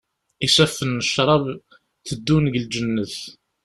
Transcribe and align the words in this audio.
Isaffen 0.45 0.91
n 0.97 1.05
ccrab 1.07 1.45
teddun 2.07 2.43
deg 2.47 2.55
lǧennet. 2.63 3.15